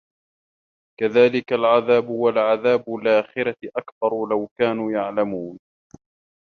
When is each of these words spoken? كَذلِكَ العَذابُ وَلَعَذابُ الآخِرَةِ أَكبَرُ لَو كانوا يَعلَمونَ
كَذلِكَ 0.99 1.53
العَذابُ 1.53 2.09
وَلَعَذابُ 2.09 2.95
الآخِرَةِ 2.95 3.55
أَكبَرُ 3.63 4.25
لَو 4.29 4.47
كانوا 4.59 4.91
يَعلَمونَ 4.91 5.59